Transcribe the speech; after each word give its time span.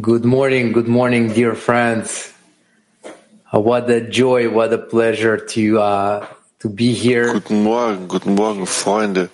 Good 0.00 0.24
morning, 0.24 0.72
good 0.72 0.88
morning, 0.88 1.32
dear 1.32 1.54
friends. 1.54 2.32
Uh, 3.52 3.60
what 3.60 3.88
a 3.88 4.00
joy, 4.00 4.50
what 4.50 4.72
a 4.72 4.78
pleasure 4.78 5.38
to 5.38 5.78
uh, 5.78 6.26
to 6.58 6.68
be 6.68 6.92
here. 6.92 7.32
Guten 7.32 7.62
Morgen, 7.62 8.08
guten 8.08 8.34
Morgen, 8.34 8.66
Freunde. 8.66 9.30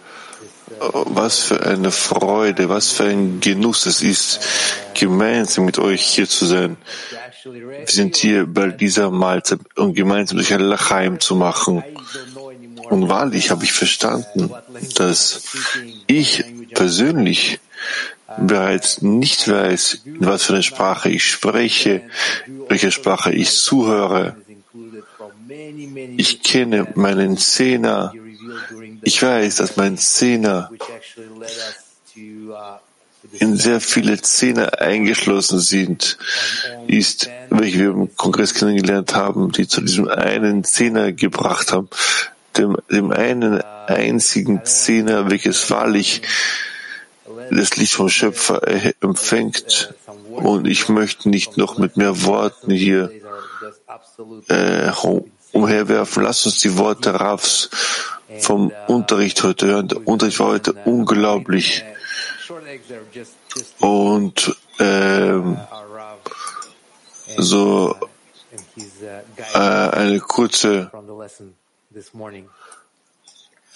Was 0.79 1.45
für 1.45 1.65
eine 1.67 1.91
Freude, 1.91 2.69
was 2.69 2.93
für 2.93 3.05
ein 3.05 3.41
Genuss 3.41 3.87
es 3.87 4.03
ist, 4.03 4.41
gemeinsam 4.95 5.65
mit 5.65 5.79
euch 5.79 6.03
hier 6.03 6.29
zu 6.29 6.45
sein. 6.45 6.77
Wir 7.45 7.87
sind 7.87 8.17
hier 8.17 8.47
bei 8.47 8.69
dieser 8.69 9.11
Mahlzeit, 9.11 9.61
um 9.77 9.95
gemeinsam 9.95 10.37
durch 10.37 10.53
ein 10.53 10.61
Lachaim 10.61 11.19
zu 11.19 11.35
machen. 11.35 11.83
Und 12.91 13.09
wahrlich 13.09 13.51
habe 13.51 13.65
ich 13.65 13.73
verstanden, 13.73 14.51
dass 14.97 15.43
ich 16.07 16.45
persönlich 16.75 17.59
bereits 18.39 19.03
nicht 19.03 19.49
weiß, 19.49 20.03
in 20.05 20.27
was 20.27 20.45
für 20.45 20.55
eine 20.55 20.63
Sprache 20.63 21.09
ich 21.09 21.25
spreche, 21.25 22.03
welche 22.69 22.91
Sprache 22.91 23.33
ich 23.33 23.51
zuhöre. 23.51 24.37
Ich 26.17 26.43
kenne 26.43 26.89
meinen 26.95 27.37
Zehner. 27.37 28.15
Ich 29.03 29.23
weiß, 29.23 29.57
dass 29.57 29.77
mein 29.77 29.99
Zehner 29.99 30.71
in 33.39 33.57
sehr 33.57 33.81
viele 33.81 34.21
Zehner 34.21 34.81
eingeschlossen 34.81 35.61
sind, 35.61 36.19
ist, 36.87 37.31
welche 37.51 37.79
wir 37.79 37.91
im 37.91 38.17
Kongress 38.17 38.55
kennengelernt 38.55 39.15
haben, 39.15 39.53
die 39.53 39.69
zu 39.69 39.81
diesem 39.81 40.09
einen 40.09 40.65
Zehner 40.65 41.13
gebracht 41.13 41.73
haben, 41.73 41.89
dem, 42.57 42.77
dem 42.91 43.11
einen 43.11 43.61
einzigen 43.87 44.65
Zehner, 44.65 45.31
welches 45.31 45.71
wahrlich 45.71 46.23
das 47.51 47.77
Licht 47.77 47.95
vom 47.95 48.09
Schöpfer 48.09 48.63
empfängt. 49.01 49.95
Und 50.31 50.67
ich 50.67 50.89
möchte 50.89 51.29
nicht 51.29 51.57
noch 51.57 51.79
mit 51.79 51.97
mehr 51.97 52.25
Worten 52.25 52.71
hier 52.71 53.11
äh, 54.49 54.91
umherwerfen. 55.53 56.23
Lass 56.23 56.47
uns 56.47 56.59
die 56.59 56.77
Worte 56.79 57.19
Rafs 57.19 57.71
vom 58.41 58.73
Unterricht 58.89 59.43
heute 59.43 59.67
hören. 59.67 59.89
Der 59.89 60.07
Unterricht 60.07 60.41
war 60.41 60.49
heute 60.49 60.73
unglaublich. 60.85 61.85
Und 63.81 64.57
ähm, 64.79 65.59
so 67.37 67.97
äh, 69.55 69.59
eine 69.59 70.21
kurze 70.21 70.91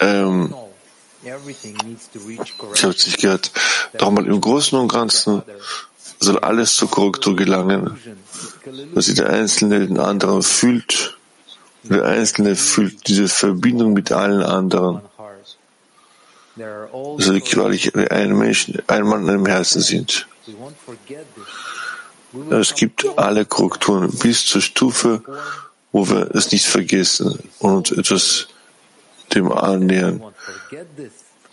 ähm, 0.00 0.54
ich 1.22 2.82
habe 2.82 2.94
es 2.94 3.06
nicht 3.06 3.20
gehört. 3.20 3.50
Doch 3.98 4.10
mal 4.10 4.26
im 4.26 4.40
Großen 4.40 4.78
und 4.78 4.92
Ganzen 4.92 5.42
soll 6.20 6.38
alles 6.38 6.74
zur 6.74 6.90
Korrektur 6.90 7.36
gelangen, 7.36 7.98
dass 8.94 9.06
der 9.06 9.30
Einzelne 9.30 9.86
den 9.86 9.98
anderen 9.98 10.42
fühlt. 10.42 11.16
Der 11.84 12.04
Einzelne 12.04 12.56
fühlt 12.56 13.06
diese 13.06 13.28
Verbindung 13.28 13.92
mit 13.92 14.12
allen 14.12 14.42
anderen. 14.42 15.02
Also 16.58 17.34
weil 17.34 17.74
ich 17.74 17.94
ein 17.94 18.36
Mensch, 18.36 18.72
ein 18.86 19.04
Mann 19.04 19.24
in 19.24 19.30
einem 19.30 19.46
Herzen 19.46 19.82
sind. 19.82 20.26
Es 22.50 22.74
gibt 22.74 23.06
alle 23.18 23.44
Korrekturen 23.44 24.10
bis 24.10 24.46
zur 24.46 24.60
Stufe, 24.60 25.22
wo 25.92 26.08
wir 26.08 26.34
es 26.34 26.52
nicht 26.52 26.66
vergessen 26.66 27.38
und 27.58 27.92
etwas 27.92 28.48
dem 29.36 29.52
annähern. 29.52 30.22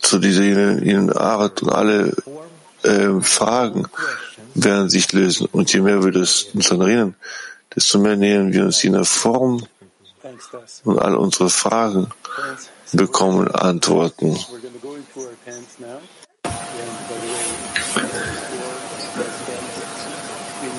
Zu 0.00 0.18
dieser 0.18 0.42
ihren 0.42 1.12
Art 1.12 1.62
und 1.62 1.70
alle 1.70 2.12
äh, 2.82 3.20
Fragen 3.20 3.86
werden 4.54 4.90
sich 4.90 5.12
lösen. 5.12 5.46
Und 5.52 5.72
je 5.72 5.80
mehr 5.80 6.02
wir 6.02 6.12
das 6.12 6.48
uns 6.54 6.68
daran 6.68 6.88
erinnern, 6.88 7.14
desto 7.74 7.98
mehr 7.98 8.16
nähern 8.16 8.52
wir 8.52 8.64
uns 8.64 8.82
in 8.84 8.92
der 8.92 9.04
Form 9.04 9.66
und 10.84 10.98
all 10.98 11.16
unsere 11.16 11.50
Fragen 11.50 12.08
bekommen 12.92 13.48
Antworten. 13.48 14.36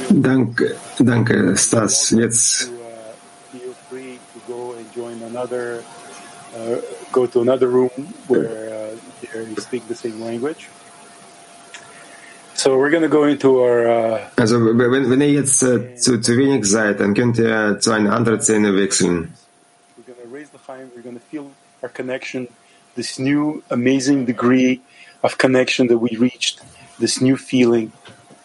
Danke, 0.10 0.76
danke, 1.00 1.58
Stas. 1.58 2.12
Jetzt 2.12 2.70
uh, 6.56 6.78
go 7.12 7.28
to 7.28 7.42
another 7.42 7.68
room 7.68 7.90
where 8.28 8.48
uh, 8.74 8.96
they 9.34 9.56
speak 9.56 9.88
the 9.88 9.96
same 9.96 10.22
language. 10.22 10.70
So 12.56 12.78
we're 12.78 12.90
going 12.90 13.04
to 13.04 13.10
go 13.10 13.26
into 13.26 13.60
our. 13.62 13.88
Uh, 13.88 14.30
also 14.38 14.60
wenn, 14.60 15.10
wenn 15.10 15.22
ihr 15.22 15.32
jetzt 15.32 15.60
zu, 15.60 16.22
zu 16.22 16.38
wenig 16.38 16.66
seid, 16.66 17.00
dann 17.00 17.14
könnt 17.14 17.38
ihr 17.38 17.80
zu 17.80 17.92
einer 17.92 18.14
anderen 18.14 18.40
Szene 18.42 18.76
wechseln. 18.76 19.34
we're 19.98 20.14
going 20.14 20.22
to 20.24 20.34
raise 20.34 20.50
the 20.50 20.60
Chaim. 20.66 20.90
We're 20.96 21.04
going 21.04 21.20
to 21.20 21.26
feel 21.30 21.52
our 21.84 21.90
connection, 21.90 22.48
this 22.96 23.20
new 23.20 23.62
amazing 23.70 24.26
degree 24.26 24.82
of 25.22 25.38
connection 25.38 25.88
that 25.88 25.98
we 25.98 26.16
reached, 26.18 26.62
this 27.00 27.20
new 27.22 27.36
feeling 27.38 27.92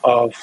of. 0.02 0.34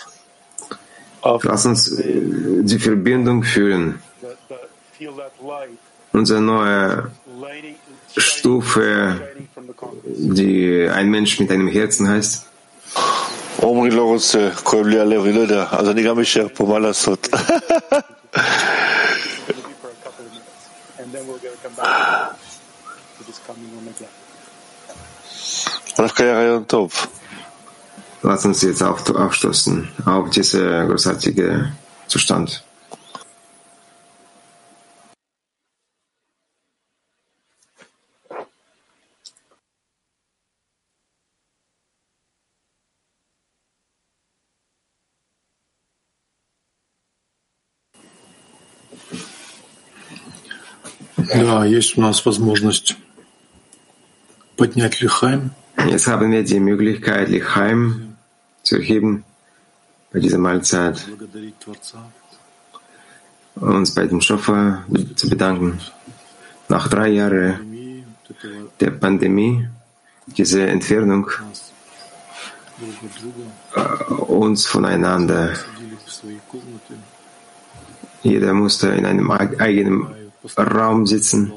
of 1.23 1.44
Lass 1.44 1.66
uns 1.66 1.99
äh, 1.99 2.63
die 2.63 2.79
Verbindung 2.79 3.44
fühlen. 3.44 3.99
the, 4.22 4.38
the, 4.47 4.55
feel 4.94 5.13
that 5.17 5.34
light, 5.41 5.78
Unsere 6.13 6.41
neue 6.41 6.88
lighting, 6.88 7.11
Stufe, 8.16 8.75
shining 8.75 9.49
from 9.55 9.66
the 9.66 9.72
compass. 9.72 10.03
die 10.38 10.88
ein 10.88 11.09
Mensch 11.10 11.38
mit 11.41 11.50
einem 11.50 11.69
Herzen 11.69 12.09
heißt. 12.09 12.49
עומרי 13.56 13.91
לא 13.91 14.03
רוצה, 14.03 14.50
כואב 14.65 14.87
לי 14.87 15.00
הלב, 15.00 15.25
אני 15.25 15.33
לא 15.33 15.41
יודע, 15.41 15.66
אז 15.71 15.88
אני 15.88 16.03
גם 16.03 16.21
אשאר 16.21 16.47
פה, 16.55 16.65
מה 16.65 16.78
לעשות? 16.78 17.28
It's 17.33 17.37
going 17.37 18.03
to 19.56 19.69
be 19.69 19.75
for 19.81 19.88
a 19.88 20.05
couple 20.05 20.25
of 20.25 20.33
minutes, 20.33 20.69
and 20.99 21.12
then 21.12 21.27
we're 21.27 21.38
going 21.38 21.56
to 21.56 21.62
come 21.62 21.75
back 21.77 22.37
to 23.19 23.25
this 23.27 23.38
coming 23.47 23.71
room 23.75 23.88
again. 23.88 24.12
דווקא 25.97 26.22
היה 26.22 26.34
רעיון 26.34 26.65
טוב. 26.65 26.93
Lass 28.25 28.44
uns 28.44 28.62
jetzt 28.62 28.83
auf, 28.83 29.10
aufstoßen 29.10 29.88
auf 30.06 30.31
diese 30.31 30.87
großartige 30.88 31.72
Zustand. 32.06 32.62
есть 51.66 51.97
у 51.97 52.00
нас 52.00 52.25
возможность 52.25 52.97
поднять 54.56 55.00
лихайм. 55.00 55.50
Jetzt 55.87 56.06
haben 56.06 56.31
wir 56.31 56.43
die 56.44 56.60
Möglichkeit, 56.60 57.28
Lichheim 57.31 58.16
zu 58.62 58.77
erheben 58.77 59.25
bei 60.12 60.21
dieser 60.21 60.38
Mahlzeit, 60.38 60.97
Благодарить 61.09 61.59
Творца. 61.59 61.99
uns 63.56 63.94
bei 63.94 64.07
dem 64.07 64.21
Schöpfer 64.21 64.84
zu 65.16 65.28
bedanken. 65.28 65.80
Nach 66.69 66.89
drei 66.89 67.09
Jahren 67.09 67.57
Пандемии, 67.59 68.04
вот 68.28 68.36
этого 68.45 68.69
der 68.80 68.91
Pandemie, 68.92 69.69
diese 70.27 70.66
Entfernung 70.66 71.27
нас 71.27 71.72
друг 72.78 72.95
от 73.03 73.13
друга 73.21 73.45
äh, 73.74 74.15
uns 74.41 74.66
voneinander. 74.66 75.54
садили 75.57 75.97
в 76.07 76.13
свои 76.13 76.39
комнаты, 76.51 76.95
Jeder 78.22 78.53
musste 78.54 78.89
in 78.91 79.04
einem 79.07 79.30
eig- 79.33 79.59
eigenen 79.59 80.07
Raum 80.57 81.05
sitzen. 81.05 81.51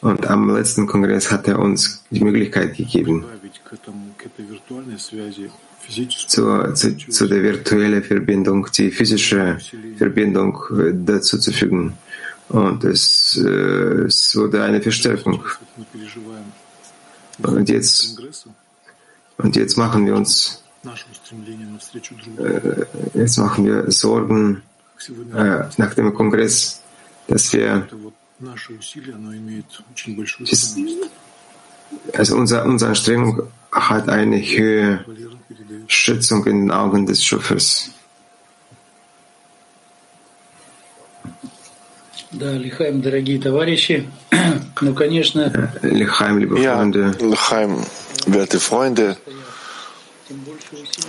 Und 0.00 0.26
am 0.28 0.54
letzten 0.54 0.86
Kongress 0.86 1.30
hat 1.30 1.48
er 1.48 1.58
uns 1.58 2.04
die 2.10 2.22
Möglichkeit 2.22 2.76
gegeben, 2.76 3.24
zu, 6.28 6.74
zu, 6.74 6.96
zu 6.96 7.26
der 7.26 7.42
virtuellen 7.42 8.02
Verbindung, 8.02 8.68
die 8.76 8.90
physische 8.90 9.58
Verbindung 9.96 10.62
äh, 10.78 10.92
dazu 10.94 11.38
zu 11.38 11.52
fügen. 11.52 11.94
Und 12.48 12.84
es, 12.84 13.40
äh, 13.42 14.04
es 14.06 14.36
wurde 14.36 14.62
eine 14.62 14.80
Verstärkung. 14.80 15.42
Und 17.42 17.68
jetzt, 17.68 18.18
und 19.38 19.56
jetzt 19.56 19.76
machen 19.76 20.06
wir 20.06 20.14
uns, 20.14 20.62
äh, 22.38 23.18
jetzt 23.18 23.38
machen 23.38 23.64
wir 23.64 23.90
Sorgen 23.90 24.62
nach 25.76 25.94
dem 25.94 26.14
Kongress 26.14 26.82
dass 27.27 27.51
wir, 27.53 27.85
это 27.87 27.95
вот 27.97 28.13
наше 28.39 28.73
усилие, 28.73 29.15
оно 29.15 29.33
имеет 29.35 29.65
очень 29.93 30.15
большую 30.15 30.47
Физ- 30.47 30.73
ценность. 30.73 31.09
also 32.13 32.35
unser, 32.37 32.65
unsere 32.65 32.89
Anstrengung 32.91 33.43
hat 33.71 34.09
eine 34.09 34.37
höhere 34.37 35.03
Валера 35.07 35.37
передает 35.47 35.91
Schätzung 35.91 36.45
in 36.45 36.61
den 36.67 36.71
Augen 36.71 37.05
des 37.05 37.23
Schöpfers. 37.23 37.89
Да, 42.31 42.51
Лихаем, 42.57 43.01
дорогие 43.01 43.39
товарищи. 43.39 44.09
Ну, 44.81 44.93
конечно, 44.95 45.71
Lichaim, 45.83 46.39
liebe 46.39 46.59
Ja, 46.59 46.75
Freunde, 46.75 47.15
Chaim, 47.37 47.85
werte 48.25 48.59
Freunde, 48.59 49.17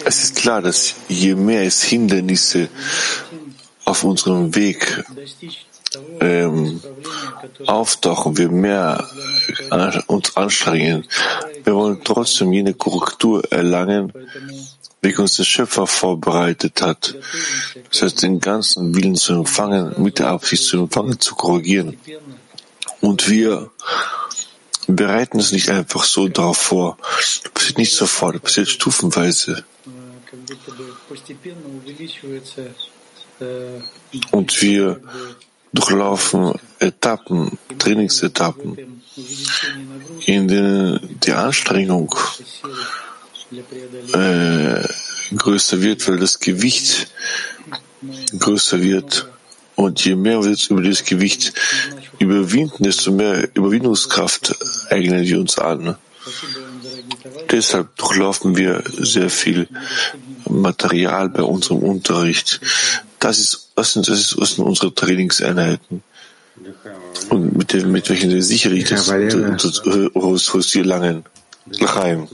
Es 0.05 0.23
ist 0.23 0.37
klar, 0.37 0.61
dass 0.61 0.95
je 1.09 1.35
mehr 1.35 1.62
es 1.62 1.83
Hindernisse 1.83 2.69
auf 3.87 4.05
unserem 4.05 4.55
Weg 4.55 5.03
ähm, 6.20 6.82
auftauchen, 7.66 8.38
wir 8.38 8.50
mehr 8.50 9.08
an, 9.70 10.04
uns 10.08 10.36
anstrengen. 10.36 11.06
Wir 11.64 11.76
wollen 11.76 12.02
trotzdem 12.04 12.54
jene 12.54 12.74
Korrektur 12.74 13.44
erlangen, 13.52 14.14
wie 15.02 15.16
uns 15.16 15.38
der 15.38 15.44
Schöpfer 15.44 15.88
vorbereitet 15.88 16.82
hat. 16.82 17.16
Das 17.90 18.02
heißt, 18.02 18.22
den 18.22 18.40
ganzen 18.40 18.96
Willen 18.96 19.16
zu 19.16 19.34
empfangen, 19.34 19.94
mit 19.98 20.20
der 20.20 20.28
Absicht 20.30 20.64
zu 20.64 20.78
empfangen, 20.78 21.20
zu 21.20 21.36
korrigieren. 21.36 21.98
Und 23.02 23.30
wir 23.30 23.72
bereiten 24.88 25.40
es 25.40 25.52
nicht 25.52 25.70
einfach 25.70 26.04
so 26.04 26.28
darauf 26.28 26.58
vor. 26.58 26.98
Das 27.18 27.42
passiert 27.54 27.78
nicht 27.78 27.96
sofort, 27.96 28.36
das 28.36 28.42
passiert 28.42 28.70
stufenweise. 28.70 29.64
Und 34.32 34.62
wir 34.62 35.02
durchlaufen 35.74 36.54
Etappen, 36.80 37.57
Trainingsetappen, 37.77 39.01
in 40.25 40.48
denen 40.48 41.19
die 41.24 41.33
Anstrengung 41.33 42.13
äh, 44.13 44.88
größer 45.36 45.81
wird, 45.81 46.07
weil 46.07 46.18
das 46.18 46.39
Gewicht 46.39 47.07
größer 48.38 48.81
wird. 48.81 49.30
Und 49.75 50.04
je 50.04 50.16
mehr 50.16 50.44
wir 50.44 50.51
jetzt 50.51 50.69
über 50.69 50.81
das 50.81 51.06
Gewicht 51.06 51.54
überwinden, 52.19 52.83
desto 52.83 53.12
mehr 53.12 53.50
Überwindungskraft 53.56 54.56
eignen 54.89 55.24
wir 55.24 55.39
uns 55.39 55.57
an. 55.57 55.95
Deshalb 57.50 57.95
durchlaufen 57.95 58.57
wir 58.57 58.83
sehr 58.98 59.30
viel 59.30 59.68
Material 60.50 61.30
bei 61.30 61.44
unserem 61.44 61.80
Unterricht. 61.80 62.60
Das 63.19 63.39
ist, 63.39 63.71
das 63.75 63.94
sind, 63.94 64.07
das 64.07 64.30
sind 64.31 64.63
unsere 64.63 64.94
Trainingseinheiten. 64.94 66.04
Und 67.30 67.57
mit, 67.57 67.74
dem, 67.74 67.92
mit 67.92 68.10
welchen 68.10 68.42
sicherlich 68.42 68.86
das 68.86 69.12
hier 70.71 70.86
langen. 70.86 71.24
Lachaim. 71.80 72.27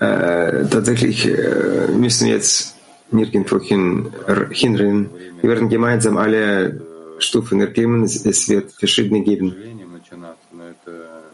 Äh, 0.00 0.66
tatsächlich 0.68 1.26
äh, 1.28 1.88
müssen 1.96 2.26
wir 2.26 2.34
jetzt 2.34 2.74
nirgendwo 3.10 3.60
hin, 3.60 4.12
hinrennen. 4.50 5.10
Wir 5.40 5.50
werden 5.50 5.68
gemeinsam 5.68 6.16
alle 6.16 6.80
Stufen 7.18 7.60
erklimmen. 7.60 8.02
Es, 8.04 8.24
es 8.26 8.48
wird 8.48 8.72
verschiedene 8.72 9.22
geben. 9.22 9.54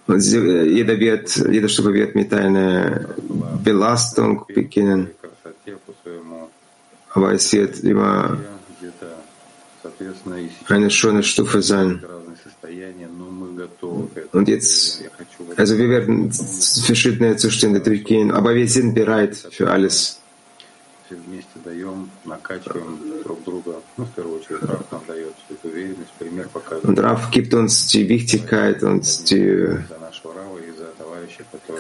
Und 0.07 0.21
sie, 0.21 0.39
jeder, 0.39 0.99
wird, 0.99 1.35
jede 1.51 1.69
Stufe 1.69 1.93
wird 1.93 2.15
mit 2.15 2.33
einer 2.33 3.01
Belastung 3.63 4.45
beginnen. 4.55 5.11
Aber 7.19 7.33
es 7.33 7.53
wird 7.53 7.81
immer 7.81 8.39
eine 10.69 10.89
schöne 10.89 11.23
Stufe 11.25 11.61
sein. 11.63 12.01
Und 14.33 14.47
jetzt, 14.49 15.03
also 15.57 15.77
wir 15.77 15.89
werden 15.89 16.31
verschiedene 16.31 17.37
Zustände 17.37 17.81
durchgehen, 17.81 18.31
aber 18.31 18.55
wir 18.55 18.69
sind 18.69 18.95
bereit 18.95 19.35
für 19.35 19.69
alles. 19.69 20.21
Und 26.85 27.01
Raf 27.01 27.31
gibt 27.33 27.55
uns 27.55 27.89
die 27.89 28.09
Wichtigkeit 28.09 28.83
und 28.85 29.31
die, 29.31 29.67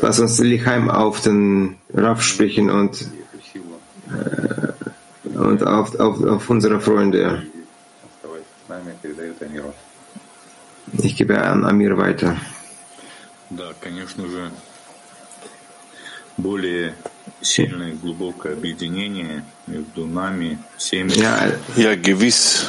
lass 0.02 0.18
uns 0.18 0.40
Lichheim 0.40 0.90
auf 0.90 1.20
den 1.20 1.76
Raf 1.94 2.22
sprechen 2.22 2.70
und, 2.70 3.02
äh, 4.08 4.67
und 5.37 5.63
auf, 5.63 5.99
auf, 5.99 6.23
auf 6.23 6.49
unsere 6.49 6.79
Freunde. 6.79 7.43
Ich 11.01 11.15
gebe 11.15 11.41
an 11.41 11.65
Amir 11.65 11.97
weiter. 11.97 12.37
Да, 13.49 13.71
конечно 13.79 14.27
же, 14.27 14.51
более 16.37 16.95
сильное 17.41 17.93
глубокое 17.93 18.53
объединение 18.53 19.43
между 19.67 20.05
нами, 20.07 20.57
всеми. 20.77 21.13
Ja, 21.13 21.51
ja 21.75 21.95
gewiss. 21.95 22.67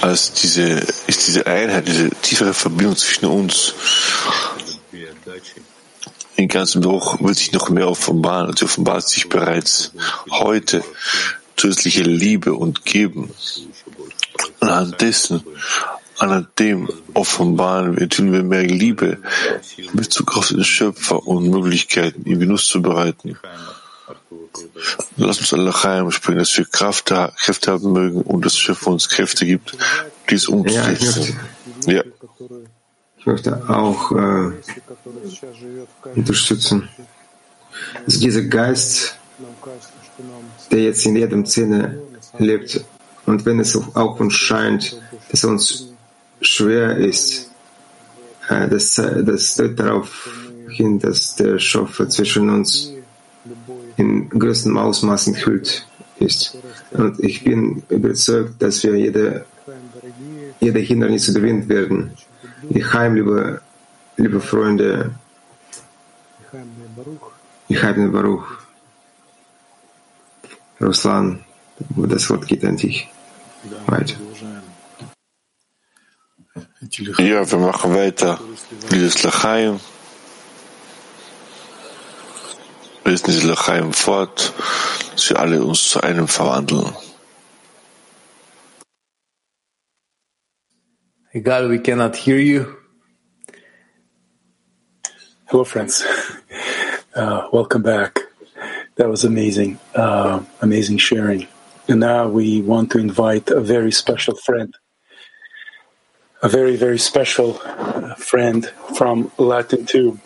Als 0.00 0.32
diese, 0.32 0.84
ist 1.06 1.28
diese 1.28 1.46
Einheit, 1.46 1.86
diese 1.86 2.10
tiefere 2.10 2.52
Verbindung 2.52 2.96
zwischen 2.96 3.26
uns. 3.26 3.72
In 6.37 6.47
ganzem 6.47 6.81
Bruch 6.81 7.19
wird 7.19 7.35
sich 7.37 7.51
noch 7.51 7.69
mehr 7.69 7.89
offenbaren 7.89 8.47
und 8.47 8.59
sie 8.59 8.65
offenbart 8.65 9.07
sich 9.07 9.27
bereits 9.27 9.91
heute 10.29 10.83
zusätzliche 11.55 12.03
Liebe 12.03 12.53
und 12.53 12.85
Geben. 12.85 13.33
Und 14.59 14.69
an 14.69 14.95
dessen 14.99 15.43
an 16.19 16.47
dem 16.57 16.89
offenbaren 17.13 17.99
wir, 17.99 18.09
tun 18.09 18.31
wir 18.31 18.43
mehr 18.43 18.63
Liebe 18.63 19.19
in 19.77 19.95
Bezug 19.95 20.37
auf 20.37 20.47
den 20.47 20.63
Schöpfer 20.63 21.27
und 21.27 21.49
Möglichkeiten, 21.49 22.23
ihm 22.25 22.39
Genuss 22.39 22.67
zu 22.67 22.81
bereiten. 22.81 23.37
Lass 25.17 25.39
uns 25.39 25.53
Allah 25.53 25.73
Chaim 25.73 26.11
springen, 26.11 26.39
dass 26.39 26.57
wir 26.57 26.65
Kraft, 26.65 27.05
Kräfte 27.05 27.71
haben 27.71 27.91
mögen 27.91 28.21
und 28.21 28.45
dass 28.45 28.57
Schöpfer 28.57 28.87
uns 28.87 29.09
Kräfte 29.09 29.45
gibt, 29.45 29.77
dies 30.29 30.47
umzusetzen. 30.47 31.39
Ja, 31.85 32.03
möchte, 33.27 33.69
auch 33.69 34.11
äh, 34.11 34.51
unterstützen. 36.15 36.89
Also 38.05 38.19
dieser 38.19 38.43
Geist, 38.43 39.17
der 40.71 40.83
jetzt 40.83 41.05
in 41.05 41.15
jedem 41.15 41.45
Zähne 41.45 42.01
lebt, 42.39 42.83
und 43.27 43.45
wenn 43.45 43.59
es 43.59 43.75
auch 43.75 44.19
uns 44.19 44.33
scheint, 44.33 44.99
dass 45.29 45.43
er 45.43 45.49
uns 45.49 45.89
schwer 46.41 46.97
ist. 46.97 47.51
Äh, 48.49 48.67
das, 48.69 48.95
das 48.95 49.55
deutet 49.55 49.79
darauf 49.79 50.29
hin, 50.69 50.99
dass 50.99 51.35
der 51.35 51.59
Schöpfer 51.59 52.09
zwischen 52.09 52.49
uns 52.49 52.93
in 53.97 54.29
größtem 54.29 54.77
Ausmaß 54.77 55.27
enthüllt 55.27 55.87
ist. 56.19 56.57
Und 56.91 57.19
ich 57.19 57.43
bin 57.43 57.83
überzeugt, 57.89 58.61
dass 58.61 58.83
wir 58.83 58.95
jede, 58.95 59.45
jede 60.59 60.79
Hindernis 60.79 61.27
überwinden 61.27 61.69
werden. 61.69 62.11
Ich 62.69 62.93
heim, 62.93 63.15
liebe, 63.15 63.61
liebe 64.17 64.41
Freunde, 64.41 65.11
ich 67.67 67.83
heim 67.83 68.11
Baruch. 68.11 68.47
Ruslan, 70.81 71.43
das 71.79 72.29
Wort 72.29 72.47
geht 72.47 72.63
an 72.63 72.77
dich. 72.77 73.07
Weiter. 73.87 74.15
Ja, 77.17 77.51
wir 77.51 77.57
machen 77.57 77.93
weiter. 77.95 78.39
Dieses 78.91 79.23
Lachaim. 79.23 79.79
Wir 83.03 83.11
lesen 83.11 83.25
dieses 83.27 83.43
Lachaim 83.43 83.93
fort, 83.93 84.53
dass 85.13 85.29
wir 85.29 85.39
alle 85.39 85.63
uns 85.63 85.89
zu 85.89 86.01
einem 86.01 86.27
verwandeln. 86.27 86.93
Egal, 91.33 91.67
we 91.67 91.79
cannot 91.79 92.15
hear 92.15 92.37
you. 92.37 92.77
Hello, 95.45 95.63
friends. 95.63 96.05
Uh, 97.15 97.49
welcome 97.51 97.81
back. 97.81 98.19
That 98.97 99.09
was 99.09 99.23
amazing, 99.23 99.79
uh, 99.95 100.39
amazing 100.61 100.99
sharing. 100.99 101.47
And 101.87 101.99
now 101.99 102.27
we 102.27 102.61
want 102.61 102.91
to 102.91 102.99
invite 102.99 103.49
a 103.49 103.59
very 103.59 103.91
special 103.91 104.35
friend 104.35 104.71
a 106.41 106.49
very, 106.49 106.75
very 106.75 106.99
special 106.99 107.59
uh, 107.63 108.15
friend 108.15 108.67
from 108.95 109.31
Latin 109.37 109.85
2. 109.85 110.19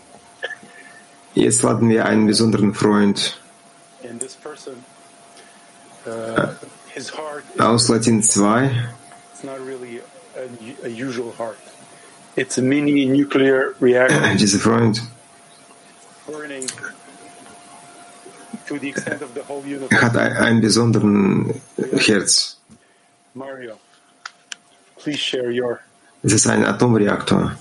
Jetzt 1.34 1.63
laden 1.63 1.89
wir 1.89 2.05
einen 2.05 2.27
besonderen 2.27 2.74
Freund 2.74 3.38
And 4.03 4.20
this 4.20 4.36
person, 4.36 4.84
uh, 6.05 6.53
his 6.93 7.10
heart 7.10 7.46
aus 7.60 7.88
Latin 7.88 8.22
2. 8.22 8.72
It's 9.31 9.43
not 9.43 9.60
really 9.65 10.01
Dieser 14.38 14.60
Freund 14.65 15.01
hat 19.91 20.17
ein- 20.17 20.38
einen 20.38 20.62
besonderen 20.62 21.62
Herz. 21.93 22.57
Mario, 23.33 23.74
please 24.98 25.19
share 25.19 25.50
your 25.51 25.79
Es 26.24 26.33
ist 26.33 26.48
ein 26.48 26.65
Atomreaktor. 26.65 27.55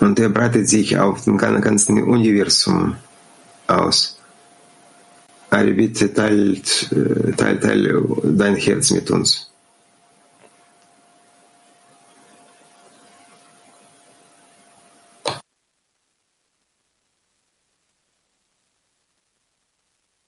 Und 0.00 0.18
er 0.18 0.28
breitet 0.30 0.68
sich 0.68 0.96
auf 0.98 1.24
dem 1.24 1.36
gan- 1.36 1.60
ganzen 1.60 2.02
Universum 2.02 2.96
aus. 3.66 4.19
Bitte 5.50 6.12
teilt, 6.14 6.90
teilt, 7.36 7.60
teilt 7.60 7.64
dein 8.22 8.56
Herz 8.56 8.90
mit 8.92 9.10
uns. 9.10 9.50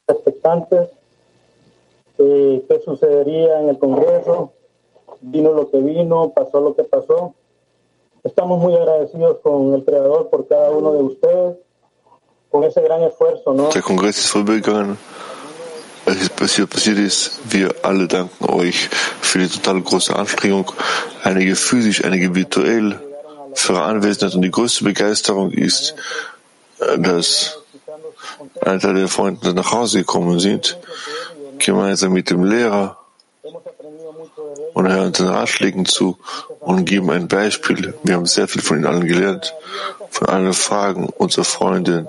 expectantes 0.08 0.90
eh, 2.18 2.64
qué 2.68 2.80
sucedería 2.80 3.60
en 3.60 3.68
el 3.70 3.78
Congreso. 3.78 4.52
Vino 5.20 5.52
lo 5.52 5.70
que 5.70 5.78
vino, 5.78 6.32
pasó 6.34 6.60
lo 6.60 6.74
que 6.74 6.84
pasó. 6.84 7.34
Estamos 8.24 8.60
muy 8.60 8.74
agradecidos 8.74 9.38
con 9.38 9.74
el 9.74 9.84
Creador 9.84 10.30
por 10.30 10.46
cada 10.46 10.70
uno 10.70 10.92
de 10.92 11.02
ustedes 11.02 11.56
Der 12.52 13.82
Kongress 13.82 14.18
ist 14.18 14.26
vorübergegangen. 14.28 14.98
Was 16.04 16.28
passiert, 16.30 16.70
passiert 16.70 16.98
ist, 16.98 17.40
wir 17.48 17.74
alle 17.82 18.08
danken 18.08 18.44
euch 18.46 18.88
für 19.20 19.38
die 19.38 19.48
total 19.48 19.80
große 19.80 20.14
Anstrengung, 20.14 20.72
einige 21.22 21.54
physisch, 21.54 22.04
einige 22.04 22.34
virtuell, 22.34 23.00
für 23.54 23.74
eure 23.74 23.84
Anwesenheit. 23.84 24.34
Und 24.34 24.42
die 24.42 24.50
größte 24.50 24.84
Begeisterung 24.84 25.52
ist, 25.52 25.94
äh, 26.80 26.98
dass 26.98 27.58
ein 28.60 28.80
Teil 28.80 28.94
der 28.94 29.08
Freunde 29.08 29.54
nach 29.54 29.72
Hause 29.72 29.98
gekommen 29.98 30.40
sind, 30.40 30.78
gemeinsam 31.58 32.12
mit 32.12 32.30
dem 32.30 32.44
Lehrer 32.44 32.98
und 34.74 34.88
hören 34.88 35.12
den 35.12 35.28
Ratschlägen 35.28 35.84
zu 35.84 36.18
und 36.60 36.84
geben 36.84 37.10
ein 37.10 37.28
Beispiel. 37.28 37.94
Wir 38.02 38.14
haben 38.14 38.26
sehr 38.26 38.48
viel 38.48 38.62
von 38.62 38.78
ihnen 38.78 38.86
allen 38.86 39.06
gelernt, 39.06 39.54
von 40.10 40.28
allen 40.28 40.52
Fragen 40.52 41.08
unserer 41.08 41.44
Freundin. 41.44 42.08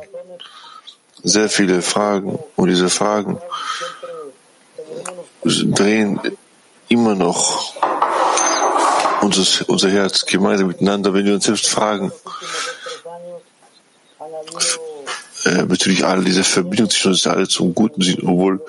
Sehr 1.23 1.49
viele 1.49 1.81
Fragen 1.81 2.37
und 2.55 2.67
diese 2.67 2.89
Fragen 2.89 3.37
drehen 5.43 6.19
immer 6.89 7.15
noch 7.15 7.73
unser, 9.21 9.69
unser 9.69 9.89
Herz 9.89 10.25
gemeinsam 10.25 10.67
miteinander, 10.67 11.13
wenn 11.13 11.25
wir 11.25 11.33
uns 11.33 11.45
selbst 11.45 11.69
fragen, 11.69 12.11
äh, 15.45 15.63
bezüglich 15.63 16.05
all 16.05 16.23
dieser 16.23 16.43
Verbindung 16.43 16.89
zwischen 16.89 17.11
uns 17.11 17.27
alle 17.27 17.47
zum 17.47 17.73
Guten 17.73 18.01
sind, 18.01 18.23
obwohl 18.23 18.61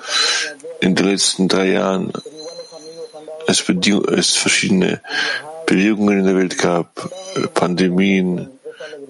in 0.79 0.95
den 0.95 1.07
letzten 1.07 1.47
drei 1.47 1.71
Jahren 1.71 2.11
es, 3.47 3.63
es 3.67 4.35
verschiedene 4.35 5.01
Bewegungen 5.65 6.19
in 6.19 6.25
der 6.25 6.37
Welt 6.37 6.57
gab, 6.57 7.09
äh, 7.35 7.47
Pandemien, 7.47 8.49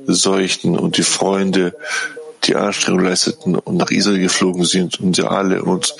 Seuchen 0.08 0.78
und 0.78 0.98
die 0.98 1.04
Freunde, 1.04 1.76
die 2.48 2.56
Anstrengung 2.56 3.04
leisteten 3.04 3.56
und 3.56 3.78
nach 3.78 3.92
Israel 3.92 4.20
geflogen 4.20 4.66
sind 4.66 5.00
und 5.00 5.16
sie 5.16 5.28
alle 5.28 5.64
uns 5.64 5.96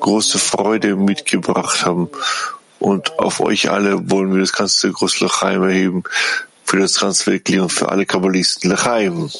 große 0.00 0.38
Freude 0.38 0.96
mitgebracht 0.96 1.84
haben. 1.84 2.08
Und 2.78 3.18
auf 3.18 3.40
euch 3.40 3.70
alle 3.70 4.10
wollen 4.10 4.32
wir 4.32 4.40
das 4.40 4.52
ganze 4.52 4.90
große 4.90 5.24
Lachaim 5.24 5.62
erheben 5.62 6.04
für 6.64 6.78
das 6.78 6.94
Transweltliche 6.94 7.62
und 7.62 7.72
für 7.72 7.88
alle 7.90 8.06
Kabbalisten. 8.06 8.70
Lachaim. 8.70 9.30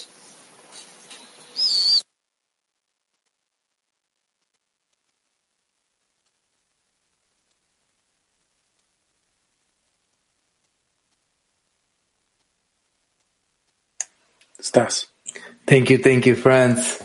Stas. 14.63 15.11
Thank 15.71 15.89
you, 15.89 15.99
thank 15.99 16.27
you, 16.27 16.35
friends. 16.35 16.99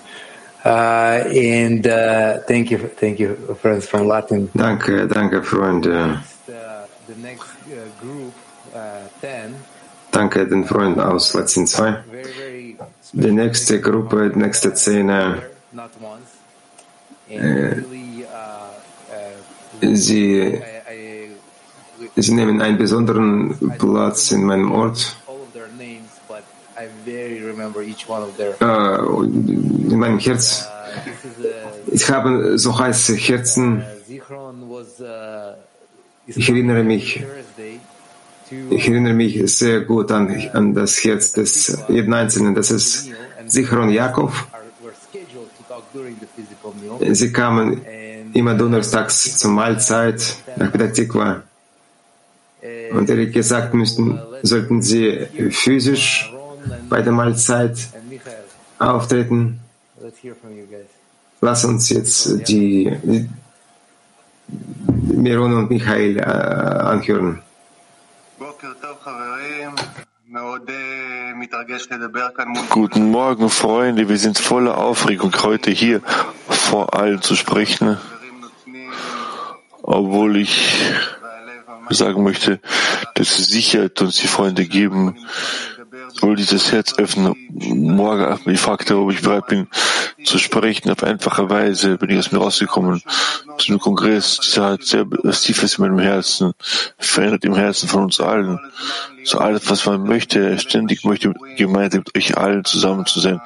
Uh, 0.66 1.22
and 1.30 1.86
uh, 1.86 2.40
thank 2.48 2.72
you, 2.72 2.80
thank 2.80 3.20
you, 3.20 3.36
friends 3.62 3.86
from 3.86 4.08
Latin. 4.08 4.50
Danke, 4.58 5.06
danke, 5.06 5.46
Freunde. 5.46 6.18
The, 6.48 6.90
the 7.06 7.14
next 7.22 7.54
uh, 7.70 7.86
group, 8.02 8.34
uh, 8.74 9.06
10, 9.22 9.54
Danke 10.10 10.48
den 10.48 10.66
Freunden 10.66 11.00
aus 11.00 11.36
Latin 11.36 11.68
2. 11.68 12.06
very, 12.10 12.24
very 12.34 12.78
Die 13.14 13.32
nächste 13.32 13.80
Gruppe, 13.80 14.32
die 14.34 14.40
nächste 14.40 14.74
Szene, 14.76 15.44
not 15.72 15.92
once. 16.02 16.26
And 17.30 17.86
really, 17.86 18.26
uh, 18.26 18.74
uh, 19.14 19.96
sie, 19.96 20.60
sie 22.16 22.34
nehmen 22.34 22.62
einen 22.62 22.80
besonderen 22.80 23.78
Platz 23.78 24.32
in 24.32 24.44
meinem 24.44 24.72
Ort. 24.72 25.18
Äh, 28.60 28.98
in 29.92 29.98
meinem 30.00 30.20
Herz. 30.20 30.68
Ich 31.88 32.10
habe 32.10 32.58
so 32.58 32.78
heiße 32.78 33.16
Herzen. 33.16 33.84
Ich 36.28 36.50
erinnere 36.50 36.84
mich, 36.84 37.24
ich 38.70 38.88
erinnere 38.88 39.14
mich 39.14 39.56
sehr 39.58 39.82
gut 39.82 40.12
an, 40.12 40.50
an 40.54 40.74
das 40.74 41.04
Herz 41.04 41.34
des 41.34 41.78
jeden 41.88 42.14
Einzelnen. 42.14 42.56
Das 42.56 42.72
ist 42.72 43.10
Sichron 43.46 43.88
meal. 43.88 44.14
Sie 47.12 47.32
kamen 47.32 47.82
immer 48.34 48.56
donnerstags 48.56 49.38
zur 49.38 49.52
Mahlzeit 49.52 50.36
nach 50.58 50.72
Petah 50.72 50.88
Tikva. 50.88 51.44
Und 52.92 53.10
ehrlich 53.10 53.32
gesagt 53.34 53.74
müssten, 53.74 54.20
sollten 54.42 54.82
sie 54.82 55.28
physisch 55.52 56.32
bei 56.90 57.02
der 57.02 57.12
Mahlzeit 57.12 57.78
auftreten. 58.80 59.60
Lass 61.42 61.66
uns 61.66 61.90
jetzt 61.90 62.48
die, 62.48 62.92
die 63.04 63.30
Miron 64.48 65.54
und 65.54 65.70
Michael 65.70 66.18
äh, 66.18 66.22
anhören. 66.22 67.42
Guten 72.70 73.12
Morgen, 73.12 73.50
Freunde. 73.50 74.10
Wir 74.10 74.18
sind 74.18 74.38
voller 74.38 74.78
Aufregung, 74.78 75.32
heute 75.44 75.72
hier 75.72 76.02
vor 76.48 76.94
allen 76.94 77.22
zu 77.22 77.36
sprechen. 77.36 77.98
Obwohl 79.82 80.38
ich 80.38 80.82
sagen 81.90 82.24
möchte, 82.24 82.60
dass 83.14 83.38
Sicherheit 83.38 84.02
uns 84.02 84.18
die 84.18 84.28
Freunde 84.28 84.66
geben, 84.66 85.16
will 86.22 86.36
dieses 86.36 86.72
Herz 86.72 86.94
öffnen. 86.98 87.36
Morgen, 87.50 88.40
ich 88.50 88.60
fragte, 88.60 88.98
ob 88.98 89.12
ich 89.12 89.22
bereit 89.22 89.48
bin 89.48 89.68
zu 90.24 90.38
sprechen. 90.38 90.90
Auf 90.90 91.04
einfache 91.04 91.50
Weise 91.50 91.98
bin 91.98 92.10
ich 92.10 92.18
aus 92.18 92.32
mir 92.32 92.40
rausgekommen. 92.40 93.02
Zu 93.58 93.72
einem 93.72 93.80
Kongress, 93.80 94.40
dieser 94.40 94.72
hat 94.72 94.84
sehr 94.84 95.06
was 95.24 95.42
Tiefes 95.42 95.78
in 95.78 95.86
meinem 95.86 96.00
Herzen, 96.00 96.54
verändert 96.98 97.46
im 97.46 97.56
Herzen 97.56 97.88
von 97.88 98.04
uns 98.04 98.20
allen. 98.20 98.60
So 99.24 99.40
alles, 99.40 99.70
was 99.70 99.86
man 99.86 100.04
möchte, 100.04 100.60
ständig 100.60 101.04
möchte 101.04 101.34
gemeinsam 101.58 102.00
mit 102.00 102.16
euch 102.16 102.38
allen 102.38 102.66
zusammen 102.66 103.06
zu 103.06 103.20
sein, 103.20 103.42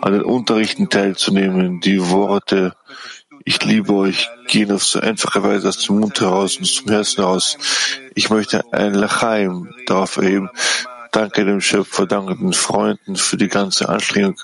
an 0.00 0.12
den 0.12 0.22
Unterrichten 0.22 0.88
teilzunehmen, 0.88 1.80
die 1.80 2.10
Worte, 2.10 2.74
ich 3.44 3.64
liebe 3.64 3.92
euch, 3.92 4.28
gehen 4.46 4.70
auf 4.70 4.84
so 4.84 5.00
einfache 5.00 5.42
Weise 5.42 5.68
aus 5.68 5.78
dem 5.78 5.98
Mund 5.98 6.20
heraus 6.20 6.58
und 6.58 6.66
zum 6.66 6.88
Herzen 6.88 7.22
heraus. 7.22 7.58
Ich 8.14 8.30
möchte 8.30 8.72
ein 8.72 8.94
Lachaim 8.94 9.74
darauf 9.86 10.16
erheben, 10.16 10.48
Danke 11.12 11.44
dem 11.44 11.60
Schöpfer, 11.60 12.06
danke 12.06 12.36
den 12.36 12.54
Freunden 12.54 13.16
für 13.16 13.36
die 13.36 13.48
ganze 13.48 13.88
Anstrengung, 13.88 14.40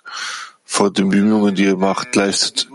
vor 0.66 0.92
den 0.92 1.08
Bemühungen, 1.08 1.54
die 1.54 1.64
ihr 1.64 1.76
macht, 1.76 2.14
leistet. 2.14 2.68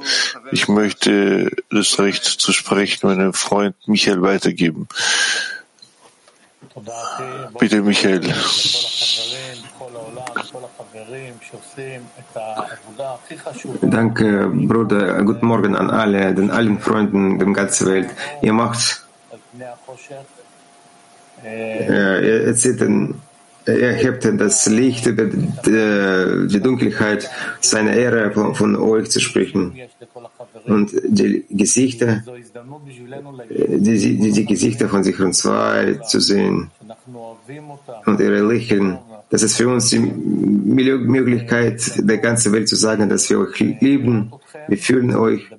Ich 0.52 0.68
möchte 0.68 1.52
das 1.70 2.00
Recht 2.00 2.26
zu 2.26 2.52
sprechen 2.52 3.08
meinem 3.08 3.34
Freund 3.34 3.76
Michael 3.86 4.24
weitergeben. 4.24 4.88
Bitte, 7.60 7.82
Michael. 7.84 8.34
Danke, 13.82 14.50
Bruder. 14.52 15.24
Guten 15.24 15.46
Morgen 15.46 15.76
an 15.76 15.92
alle, 15.92 16.34
den 16.34 16.50
allen 16.50 16.80
Freunden 16.80 17.38
der 17.38 17.48
ganzen 17.54 17.88
Welt. 17.88 18.10
Ihr 18.42 18.54
macht, 18.54 19.04
äh, 21.44 22.26
ihr 22.26 22.48
erzählt, 22.48 22.82
den- 22.82 23.22
äh, 23.66 23.80
erhebt 23.80 24.28
das 24.40 24.66
Licht 24.68 25.06
über 25.06 25.24
äh, 25.24 26.48
die 26.48 26.60
Dunkelheit, 26.60 27.30
seine 27.62 27.96
Ehre 27.96 28.32
von 28.32 28.76
euch 28.76 29.10
zu 29.10 29.20
sprechen. 29.22 29.74
Und 30.66 30.92
die 31.06 31.46
Gesichter, 31.50 32.24
äh, 33.50 33.80
die, 33.80 34.18
die, 34.18 34.32
die 34.32 34.46
Gesichter 34.46 34.90
von 34.90 35.04
sicheren 35.04 35.34
zwei 35.34 35.94
zu 36.08 36.20
sehen 36.20 36.72
und 38.06 38.20
ihre 38.20 38.42
Lächeln. 38.42 38.98
Das 39.30 39.44
ist 39.44 39.56
für 39.56 39.70
uns 39.70 39.90
die 39.90 40.00
Möglichkeit, 40.00 41.82
der 41.98 42.18
ganzen 42.18 42.52
Welt 42.54 42.68
zu 42.68 42.76
sagen, 42.76 43.08
dass 43.10 43.30
wir 43.30 43.40
euch 43.40 43.60
lieben, 43.60 44.34
wir 44.68 44.78
fühlen 44.78 45.16
euch. 45.16 45.50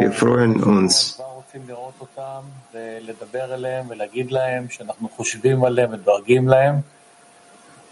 Wir 0.00 0.12
freuen 0.12 0.62
uns. 0.62 1.20
כבר 1.55 1.55
רוצים 1.55 1.61
לראות 1.67 1.93
אותם 2.01 2.41
ולדבר 2.73 3.53
אליהם 3.53 3.85
ולהגיד 3.89 4.31
להם 4.31 4.65
שאנחנו 4.69 5.09
חושבים 5.09 5.63
עליהם 5.63 5.89
ודואגים 5.93 6.47
להם. 6.47 6.75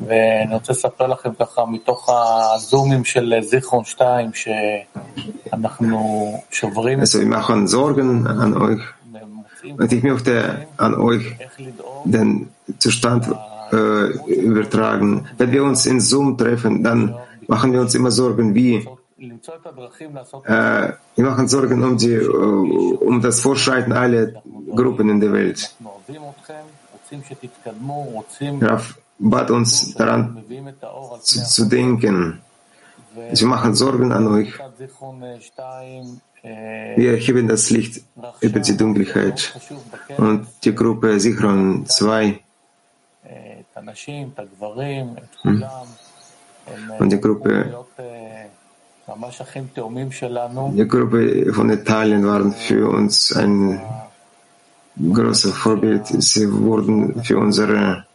ואני 0.08 0.54
רוצה 0.54 0.74
לספר 0.74 1.08
לכם 1.08 1.30
ככה 1.39 1.66
מתוך 1.66 2.10
הזומים 2.10 3.06
של 3.06 3.34
זיכרון 3.42 3.84
2 3.86 4.32
שאנחנו 4.34 5.98
שוברים 6.51 7.00
את 7.00 7.04
Also 7.04 7.20
wir 7.20 7.25
machen 7.25 7.68
Sorgen 7.68 8.28
an 8.28 8.54
euch. 8.62 8.82
מוצאים 9.24 9.75
Und 9.80 9.94
ich 9.94 10.04
möchte 10.04 10.66
an 10.78 10.94
euch 10.96 11.36
איך 11.39 11.60
לדאוג 11.60 12.12
den 12.12 12.50
Zustand 12.80 13.24
äh, 13.72 13.75
übertragen. 14.50 15.25
Wenn 15.38 15.51
wir 15.51 15.63
uns 15.63 15.86
in 15.86 16.00
Zoom 16.00 16.38
treffen, 16.38 16.84
dann 16.84 17.16
machen 17.48 17.74
wir 17.74 17.82
uns 17.82 17.96
immer 17.96 18.12
Sorgen, 18.12 18.56
wie 18.56 18.75
äh, 18.75 18.86
wir 21.14 21.25
machen 21.25 21.49
Sorgen 21.49 21.83
um, 21.83 21.97
die, 21.97 22.14
äh, 22.14 22.26
um 22.26 23.21
das 23.21 23.40
Fortschreiten 23.40 23.92
aller 23.92 24.42
Gruppen 24.75 25.09
in 25.09 25.21
der 25.21 25.33
Welt. 25.33 25.75
Rav 28.61 28.99
bat 29.18 29.50
uns 29.50 29.94
daran 29.94 30.44
zu, 31.23 31.44
zu 31.44 31.64
denken. 31.66 32.40
Sie 33.33 33.44
machen 33.44 33.75
Sorgen 33.75 34.11
an 34.12 34.26
euch. 34.26 34.52
Wir 36.42 37.16
heben 37.16 37.49
das 37.49 37.71
Licht 37.71 38.02
über 38.40 38.61
die 38.61 38.76
Dunkelheit. 38.76 39.54
Und 40.16 40.47
die 40.64 40.75
Gruppe 40.75 41.18
Sichron 41.21 41.87
2 41.87 42.40
hm. 45.42 45.64
und 46.99 47.12
die 47.12 47.21
Gruppe 47.21 47.87
die 49.07 50.89
Gruppe 50.89 51.53
von 51.53 51.71
Italien 51.71 52.27
waren 52.27 52.53
für 52.53 52.89
uns 52.89 53.33
ein 53.33 53.81
großes 54.97 55.53
Vorbild. 55.53 56.07
Sie 56.07 56.51
wurden 56.51 57.23
für 57.23 57.39
unsere 57.39 58.07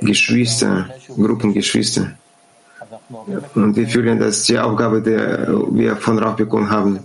Geschwister, 0.00 0.88
Gruppengeschwister. 1.08 2.12
Und 3.54 3.76
wir 3.76 3.86
fühlen, 3.86 4.18
dass 4.18 4.44
die 4.44 4.58
Aufgabe, 4.58 5.00
die 5.02 5.16
wir 5.78 5.96
von 5.96 6.18
Rauch 6.18 6.34
bekommen 6.34 6.70
haben, 6.70 6.98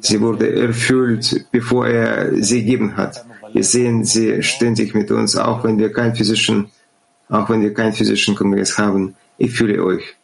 sie 0.00 0.20
wurde 0.20 0.52
erfüllt, 0.52 1.46
bevor 1.52 1.86
er 1.86 2.42
sie 2.42 2.60
gegeben 2.60 2.96
hat. 2.96 3.24
Wir 3.52 3.64
sehen 3.64 4.04
sie 4.04 4.42
ständig 4.42 4.94
mit 4.94 5.10
uns, 5.10 5.36
auch 5.36 5.62
wenn 5.64 5.78
wir 5.78 5.92
keinen 5.92 6.14
physischen, 6.14 6.70
auch 7.28 7.48
wenn 7.50 7.62
wir 7.62 7.74
keinen 7.74 7.92
physischen 7.92 8.34
Kongress 8.34 8.78
haben. 8.78 9.14
Ich 9.38 9.52
fühle 9.52 9.84
euch. 9.84 10.16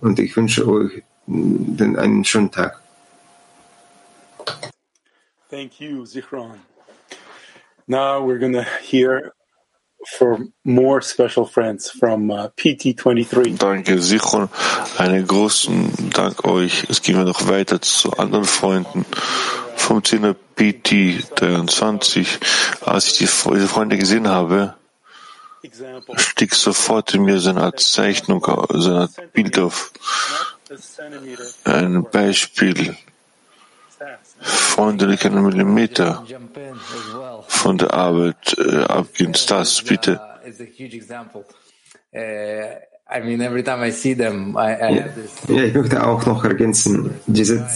Und 0.00 0.18
ich 0.18 0.36
wünsche 0.36 0.66
euch 0.68 1.02
einen 1.26 2.24
schönen 2.24 2.50
Tag. 2.50 2.80
Thank 5.50 5.80
you, 5.80 6.04
Zichron. 6.04 6.60
Now 7.86 8.20
we're 8.20 8.38
going 8.38 8.52
to 8.52 8.66
hear 8.82 9.32
for 10.06 10.38
more 10.64 11.00
special 11.00 11.44
friends 11.44 11.90
from 11.90 12.30
uh, 12.30 12.48
PT23. 12.56 13.58
Danke, 13.58 13.98
Sichron. 13.98 14.48
Einen 14.98 15.26
großen 15.26 16.10
Dank 16.10 16.44
euch. 16.44 16.84
Es 16.88 17.02
ging 17.02 17.22
noch 17.24 17.48
weiter 17.48 17.80
zu 17.80 18.12
anderen 18.12 18.44
Freunden 18.44 19.04
vom 19.76 20.00
10er 20.00 20.36
PT23. 20.56 22.26
Als 22.84 23.06
ich 23.06 23.18
die, 23.18 23.26
diese 23.26 23.68
Freunde 23.68 23.96
gesehen 23.96 24.28
habe, 24.28 24.74
stieg 26.16 26.54
sofort 26.54 27.14
in 27.14 27.24
mir 27.24 27.38
so 27.38 27.50
eine 27.50 27.62
Art 27.62 27.80
Zeichnung, 27.80 28.44
so 28.70 28.90
eine 28.90 29.00
Art 29.00 29.32
Bild 29.32 29.58
auf. 29.58 29.92
Ein 31.64 32.04
Beispiel. 32.10 32.96
Freunde, 34.40 35.08
die 35.08 35.16
keinen 35.16 35.42
Millimeter 35.42 36.24
von 37.48 37.78
der 37.78 37.92
Arbeit 37.92 38.56
äh, 38.56 38.84
abgehen. 38.84 39.34
Stas, 39.34 39.82
bitte. 39.82 40.20
I 43.10 43.20
mean, 43.20 43.40
every 43.40 43.62
time 43.62 43.82
I 43.82 43.90
see 43.90 44.14
them, 44.14 44.54
I, 44.54 44.74
I 44.74 44.96
ja. 44.96 45.04
ja, 45.48 45.62
ich 45.64 45.74
möchte 45.74 46.06
auch 46.06 46.26
noch 46.26 46.44
ergänzen, 46.44 47.14
diese 47.26 47.66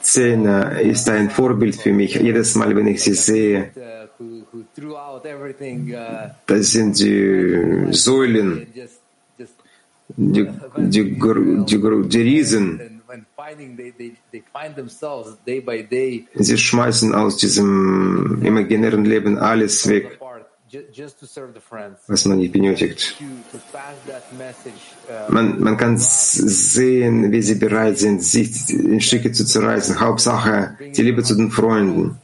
Szene 0.00 0.80
ist 0.80 1.08
ein 1.08 1.28
Vorbild 1.28 1.74
für 1.74 1.92
mich. 1.92 2.14
Jedes 2.14 2.54
Mal, 2.54 2.74
wenn 2.76 2.86
ich 2.86 3.02
sie 3.02 3.14
sehe, 3.14 3.72
das 6.46 6.70
sind 6.70 6.98
die 6.98 7.86
Säulen, 7.90 8.66
die, 10.16 10.48
die, 10.76 11.18
die, 11.18 12.08
die 12.08 12.22
Riesen. 12.22 13.00
Sie 16.34 16.58
schmeißen 16.58 17.14
aus 17.14 17.36
diesem 17.36 18.42
imaginären 18.44 19.04
Leben 19.04 19.38
alles 19.38 19.88
weg, 19.88 20.18
was 22.06 22.24
man 22.26 22.38
nicht 22.38 22.52
benötigt. 22.52 23.16
Man, 25.28 25.60
man 25.60 25.76
kann 25.76 25.96
sehen, 25.98 27.32
wie 27.32 27.42
sie 27.42 27.56
bereit 27.56 27.98
sind, 27.98 28.22
sich 28.22 28.70
in 28.70 29.00
Stücke 29.00 29.32
zu 29.32 29.44
zerreißen. 29.44 29.98
Hauptsache 29.98 30.76
die 30.78 31.02
Liebe 31.02 31.24
zu 31.24 31.34
den 31.34 31.50
Freunden. 31.50 32.18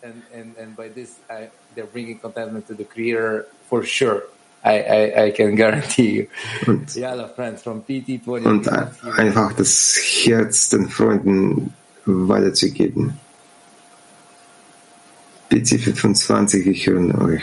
I, 4.65 4.81
I, 4.81 5.27
I 5.27 5.31
can 5.31 5.55
guarantee 5.55 6.11
you. 6.11 6.27
Und, 6.67 6.97
und 8.45 8.69
einfach 9.17 9.53
das 9.53 9.97
Herz 9.97 10.71
den 10.71 10.89
Freunden 10.89 11.73
weiterzugeben. 12.05 13.19
PT 15.49 15.81
25, 15.81 16.67
ich 16.67 16.87
höre 16.87 17.23
euch. 17.23 17.43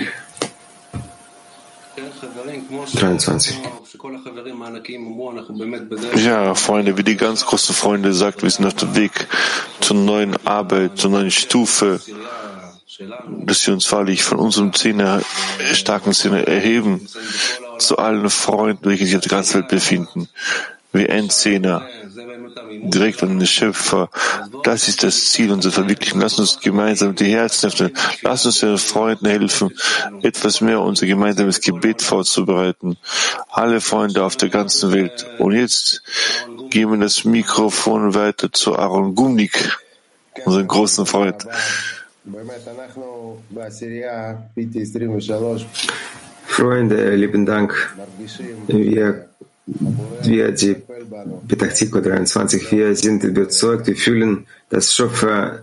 23. 2.96 3.60
Ja, 6.16 6.56
Freunde, 6.56 6.98
wie 6.98 7.04
die 7.04 7.16
ganz 7.16 7.46
großen 7.46 7.74
Freunde 7.74 8.14
sagt, 8.14 8.44
wir 8.44 8.50
sind 8.50 8.66
auf 8.66 8.74
dem 8.74 8.96
Weg 8.96 9.28
zur 9.80 9.96
neuen 9.96 10.36
Arbeit, 10.46 10.98
zur 10.98 11.12
neuen 11.12 11.32
Stufe 11.32 12.02
dass 13.00 13.68
wir 13.68 13.74
uns 13.74 13.92
wahrlich 13.92 14.24
von 14.24 14.40
unserem 14.40 14.74
Zehner, 14.74 15.22
starken 15.74 16.14
Zehner 16.14 16.48
erheben 16.48 17.08
zu 17.80 17.98
allen 17.98 18.30
Freunden, 18.30 18.86
welche 18.86 19.06
sich 19.06 19.16
auf 19.16 19.22
der 19.22 19.32
ganzen 19.32 19.56
Welt 19.56 19.68
befinden, 19.70 20.30
wie 20.92 21.06
Endzehner, 21.06 21.88
direkt 22.84 23.24
an 23.24 23.40
den 23.40 23.48
Schöpfer. 23.48 24.10
Das 24.64 24.88
ist 24.88 25.04
das 25.04 25.32
Ziel 25.32 25.52
unserer 25.52 25.72
Verwirklichung. 25.72 26.22
Lass 26.22 26.40
uns 26.40 26.60
gemeinsam 26.60 27.16
die 27.16 27.32
Herzen 27.32 27.68
öffnen. 27.68 27.94
Lass 28.22 28.46
uns 28.46 28.60
den 28.60 28.78
Freunden 28.78 29.26
helfen, 29.26 29.72
etwas 30.22 30.62
mehr 30.62 30.82
unser 30.82 31.08
gemeinsames 31.08 31.62
Gebet 31.62 32.02
vorzubereiten. 32.02 32.98
Alle 33.50 33.82
Freunde 33.82 34.24
auf 34.24 34.36
der 34.36 34.50
ganzen 34.50 34.92
Welt. 34.92 35.26
Und 35.40 35.54
jetzt 35.54 36.04
geben 36.70 36.92
wir 36.92 37.00
das 37.00 37.24
Mikrofon 37.24 38.14
weiter 38.14 38.52
zu 38.52 38.78
Aaron 38.78 39.16
Gumnik, 39.16 39.78
unseren 40.46 40.68
großen 40.68 41.06
Freund. 41.06 41.46
Freunde, 46.46 47.16
lieben 47.16 47.46
Dank. 47.46 47.94
Wir, 48.68 49.30
wir 50.24 50.52
die 50.52 50.76
Petachtikko 51.48 52.00
23, 52.00 52.72
wir 52.72 52.96
sind 52.96 53.24
überzeugt, 53.24 53.88
wir 53.88 53.96
fühlen, 53.96 54.46
dass 54.70 54.94
Schöpfer 54.94 55.62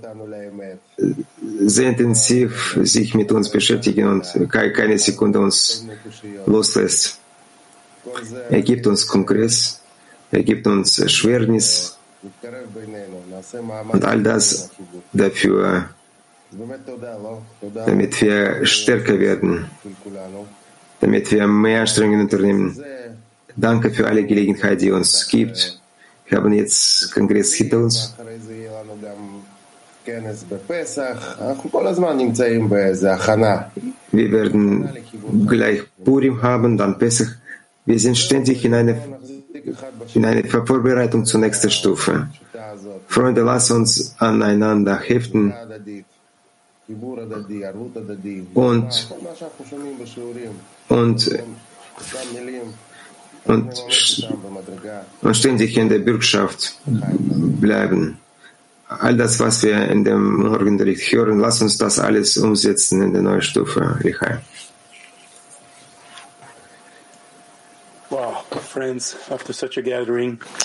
sehr 1.61 1.91
intensiv 1.91 2.79
sich 2.83 3.15
mit 3.15 3.33
uns 3.33 3.51
beschäftigen 3.51 4.09
und 4.09 4.51
keine 4.51 4.99
Sekunde 4.99 5.41
uns 5.41 5.87
loslässt. 6.47 7.19
Er 8.51 8.63
gibt 8.63 8.87
uns 8.87 9.07
Kongress, 9.07 9.81
er 10.31 10.43
gibt 10.43 10.67
uns 10.67 10.99
Erschwernis 10.99 11.97
und 13.93 14.05
all 14.05 14.23
das 14.23 14.71
dafür 15.13 15.89
damit 17.87 18.21
wir 18.21 18.67
stärker 18.67 19.19
werden, 19.19 19.67
damit 21.01 21.31
wir 21.31 21.47
mehr 21.47 21.81
Anstrengungen 21.83 22.23
unternehmen. 22.23 22.77
Danke 23.57 23.91
für 23.91 24.07
alle 24.07 24.25
Gelegenheit, 24.25 24.81
die 24.81 24.91
uns 24.91 25.27
gibt. 25.29 25.81
Wir 26.27 26.39
haben 26.39 26.53
jetzt 26.53 27.13
Kongress 27.13 27.55
hinter 27.55 27.79
uns. 27.79 28.15
Wir 34.13 34.33
werden 34.33 34.89
gleich 35.47 35.83
Purim 36.05 36.43
haben, 36.43 36.77
dann 36.77 36.99
Pesach. 36.99 37.29
Wir 37.87 37.99
sind 37.99 38.17
ständig 38.17 38.65
in 38.65 38.75
einer 38.75 38.97
in 40.15 40.25
eine 40.25 40.45
Vorbereitung 40.45 41.25
zur 41.25 41.41
nächsten 41.41 41.71
Stufe. 41.71 42.29
Freunde, 43.09 43.43
lass 43.43 43.71
uns 43.71 44.15
aneinander 44.19 44.99
heften 44.99 45.53
und, 48.55 49.11
und, 50.89 51.31
und, 53.45 53.85
und 55.23 55.37
ständig 55.37 55.77
in 55.77 55.89
der 55.89 55.99
Bürgschaft 56.01 56.79
bleiben. 56.87 58.19
All 58.89 59.17
das, 59.17 59.39
was 59.39 59.63
wir 59.63 59.89
in 59.89 60.05
dem 60.05 60.43
Morgenbericht 60.43 61.13
hören, 61.13 61.39
lass 61.39 61.63
uns 61.63 61.79
das 61.79 62.01
alles 62.01 62.37
umsetzen 62.37 63.03
in 63.03 63.13
der 63.13 63.23
neuen 63.23 63.43
Stufe. 63.43 63.99
Richai. 64.03 64.41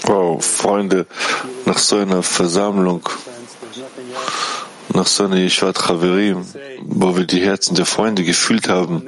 Wow, 0.05 0.43
Freunde, 0.43 1.05
nach 1.65 1.77
so 1.77 1.97
einer 1.97 2.23
Versammlung 2.23 3.07
nach 4.95 5.07
Sonne 5.07 5.43
Yeshuat 5.45 5.77
Chaverim, 5.77 6.45
wo 6.81 7.15
wir 7.17 7.25
die 7.25 7.41
Herzen 7.41 7.75
der 7.75 7.85
Freunde 7.85 8.23
gefühlt 8.23 8.69
haben, 8.69 9.07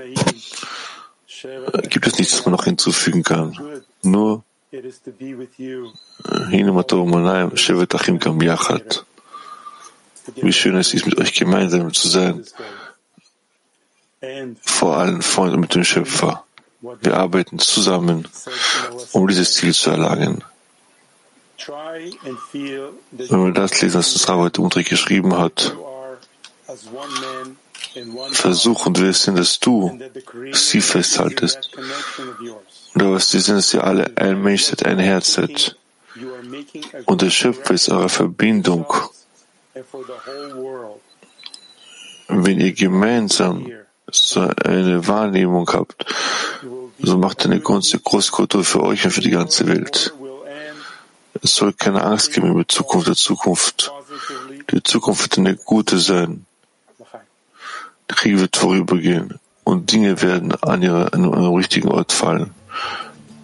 gibt 1.90 2.08
es 2.08 2.20
nichts, 2.20 2.34
was 2.38 2.46
man 2.46 2.54
noch 2.54 2.66
hinzufügen 2.66 3.24
kann. 3.24 3.58
Nur 4.04 4.44
äh, 4.72 4.82
wie 10.36 10.54
schön 10.54 10.76
es 10.76 10.94
ist, 10.94 11.06
mit 11.06 11.18
euch 11.18 11.34
gemeinsam 11.34 11.94
zu 11.94 12.08
sein, 12.10 12.44
vor 14.62 14.98
allen 14.98 15.22
Freunden 15.22 15.60
mit 15.60 15.74
dem 15.74 15.84
Schöpfer. 15.84 16.44
Wir 17.02 17.18
arbeiten 17.18 17.60
zusammen, 17.60 18.28
um 19.14 19.28
dieses 19.28 19.54
Ziel 19.54 19.74
zu 19.74 19.90
erlangen. 19.90 20.44
Wenn 21.58 23.46
wir 23.46 23.52
das 23.52 23.82
lesen, 23.82 23.98
was 23.98 24.14
das 24.14 24.30
Rabbi 24.30 24.60
Umdreh 24.60 24.84
geschrieben 24.84 25.38
hat, 25.38 25.74
you 25.74 25.86
are 25.86 26.18
as 26.68 26.86
one 26.88 27.10
man 27.22 27.58
in 27.96 28.16
one 28.16 28.34
versuch 28.34 28.86
und 28.86 29.02
wissen, 29.02 29.36
dass 29.36 29.60
du 29.60 30.00
sie 30.52 30.82
festhaltest. 30.82 31.72
Und 32.94 33.14
was 33.14 33.30
die 33.30 33.40
sind, 33.40 33.58
dass 33.58 33.74
ihr 33.74 33.84
alle 33.84 34.12
ein 34.16 34.42
Mensch 34.42 34.64
seid, 34.64 34.86
ein 34.86 35.00
Herz 35.00 35.34
seid. 35.34 35.76
Und 37.06 37.22
der 37.22 37.30
Schöpfer 37.30 37.74
ist 37.74 37.90
eure 37.90 38.10
Verbindung. 38.10 38.86
Wenn 42.28 42.60
ihr 42.60 42.74
gemeinsam 42.74 43.72
so 44.12 44.42
eine 44.42 45.08
Wahrnehmung 45.08 45.70
habt, 45.72 46.06
so 47.00 47.18
macht 47.18 47.46
eine 47.46 47.60
große 47.60 48.00
Großkultur 48.00 48.64
für 48.64 48.84
euch 48.84 49.06
und 49.06 49.12
für 49.12 49.22
die 49.22 49.30
ganze 49.30 49.68
Welt. 49.68 50.14
will 51.37 51.37
end 51.37 51.45
Es 51.45 51.55
soll 51.55 51.73
keine 51.73 52.03
Angst 52.03 52.33
geben 52.33 52.49
über 52.49 52.61
die 52.61 52.69
Zukunft 52.69 53.09
der 53.09 53.17
Zukunft. 53.17 53.91
positively. 54.13 54.65
Die 54.71 54.83
Zukunft 54.83 55.23
wird 55.23 55.39
eine 55.39 55.57
gute 55.57 55.99
sein. 55.99 56.47
L'chaim. 56.99 57.21
Der 58.09 58.17
Krieg 58.17 58.39
wird 58.39 58.57
vorübergehen 58.57 59.39
und 59.65 59.93
Dinge 59.93 60.21
werden 60.23 60.55
an, 60.63 60.83
ihre, 60.83 61.13
an 61.13 61.25
ihren 61.25 61.55
richtigen 61.55 61.89
Ort 61.89 62.13
fallen. 62.13 62.55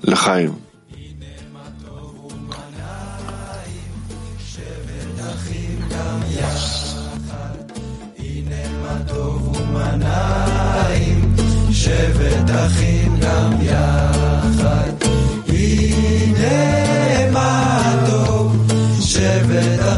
L'chaim. 0.02 0.54
שבט 11.78 12.50
אחים 12.50 13.20
גם 13.20 13.52
יחד. 13.62 14.11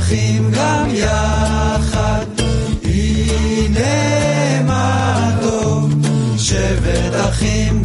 שבט 0.05 0.11
אחים 0.11 0.51
גם 0.51 0.85
יחד. 0.89 2.25
הנה 2.83 4.61
מה 4.65 5.31
טוב, 5.41 5.93
שבט 6.37 7.29
אחים 7.29 7.83